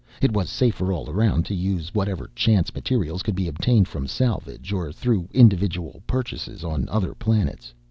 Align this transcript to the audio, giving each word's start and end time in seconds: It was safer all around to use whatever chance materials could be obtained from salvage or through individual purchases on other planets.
It 0.19 0.33
was 0.33 0.49
safer 0.49 0.91
all 0.91 1.11
around 1.11 1.45
to 1.45 1.53
use 1.53 1.93
whatever 1.93 2.31
chance 2.33 2.73
materials 2.73 3.21
could 3.21 3.35
be 3.35 3.47
obtained 3.47 3.87
from 3.87 4.07
salvage 4.07 4.73
or 4.73 4.91
through 4.91 5.29
individual 5.31 6.01
purchases 6.07 6.63
on 6.63 6.89
other 6.89 7.13
planets. 7.13 7.71